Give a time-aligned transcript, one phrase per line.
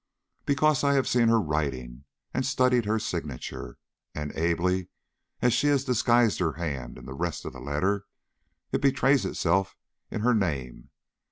[0.47, 3.77] "Because I have seen her writing, and studied her signature,
[4.15, 4.89] and, ably
[5.43, 8.07] as she has disguised her hand in the rest of the letter,
[8.71, 9.77] it betrays itself
[10.09, 10.89] in her name.